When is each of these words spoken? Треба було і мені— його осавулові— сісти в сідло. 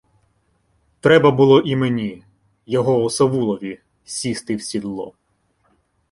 Треба 0.99 1.31
було 1.31 1.59
і 1.61 1.75
мені— 1.75 2.23
його 2.65 3.03
осавулові— 3.03 3.79
сісти 4.05 4.55
в 4.55 4.61
сідло. 4.61 5.13